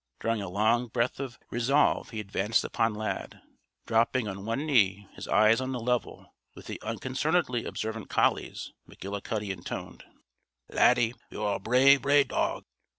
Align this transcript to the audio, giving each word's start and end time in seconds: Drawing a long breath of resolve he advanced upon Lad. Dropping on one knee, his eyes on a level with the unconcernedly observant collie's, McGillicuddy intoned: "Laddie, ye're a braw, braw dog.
Drawing 0.19 0.41
a 0.41 0.49
long 0.49 0.87
breath 0.87 1.19
of 1.19 1.37
resolve 1.51 2.09
he 2.09 2.19
advanced 2.19 2.63
upon 2.63 2.95
Lad. 2.95 3.39
Dropping 3.85 4.27
on 4.27 4.45
one 4.45 4.65
knee, 4.65 5.07
his 5.13 5.27
eyes 5.27 5.61
on 5.61 5.75
a 5.75 5.77
level 5.77 6.33
with 6.55 6.65
the 6.65 6.81
unconcernedly 6.81 7.65
observant 7.65 8.09
collie's, 8.09 8.73
McGillicuddy 8.89 9.51
intoned: 9.51 10.03
"Laddie, 10.69 11.13
ye're 11.29 11.53
a 11.53 11.59
braw, 11.59 11.99
braw 11.99 12.23
dog. 12.23 12.65